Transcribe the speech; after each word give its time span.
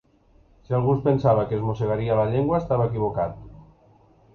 Si 0.67 0.75
algú 0.77 0.95
pensava 1.03 1.45
que 1.51 1.57
es 1.59 1.63
mossegaria 1.67 2.19
la 2.23 2.27
llengua, 2.33 2.59
estava 2.67 2.93
equivocat. 2.93 3.41